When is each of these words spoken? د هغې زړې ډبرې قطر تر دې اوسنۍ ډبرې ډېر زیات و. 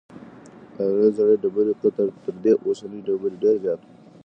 د 0.75 0.77
هغې 0.87 1.07
زړې 1.17 1.35
ډبرې 1.43 1.73
قطر 1.81 2.07
تر 2.23 2.35
دې 2.43 2.53
اوسنۍ 2.65 2.99
ډبرې 3.07 3.35
ډېر 3.43 3.55
زیات 3.63 3.81
و. 3.83 3.87